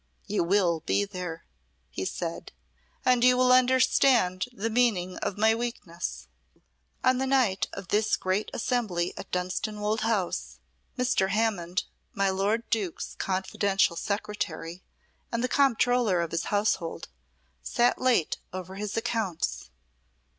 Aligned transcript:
"You 0.25 0.43
will 0.43 0.79
be 0.87 1.05
there," 1.05 1.45
he 1.91 2.05
said, 2.05 2.53
"and 3.05 3.23
you 3.23 3.37
will 3.37 3.51
understand 3.51 4.45
the 4.51 4.71
meaning 4.71 5.17
of 5.17 5.37
my 5.37 5.53
weakness." 5.53 6.27
On 7.03 7.19
the 7.19 7.27
night 7.27 7.67
of 7.71 7.89
this 7.89 8.15
great 8.15 8.49
assembly 8.51 9.13
at 9.15 9.29
Dunstanwolde 9.29 9.99
House, 10.01 10.57
Mr. 10.97 11.29
Hammond, 11.29 11.83
my 12.15 12.31
lord 12.31 12.67
Duke's 12.71 13.13
confidential 13.19 13.95
secretary, 13.95 14.81
and 15.31 15.43
the 15.43 15.47
Comptroller 15.47 16.19
of 16.19 16.31
his 16.31 16.45
household, 16.45 17.07
sate 17.61 17.99
late 17.99 18.37
over 18.51 18.77
his 18.77 18.97
accounts. 18.97 19.69